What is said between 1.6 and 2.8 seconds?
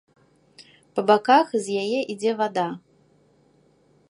з яе ідзе вада.